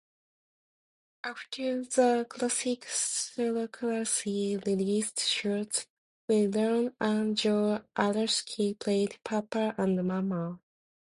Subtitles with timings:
[1.23, 5.85] After the classic theatrically-released shorts,
[6.27, 10.59] Will Ryan and Joe Alaskey played Papa and Mama.